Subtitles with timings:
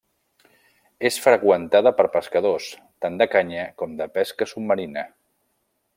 [1.09, 2.71] És freqüentada per pescadors,
[3.05, 5.05] tant de canya com de pesca submarina.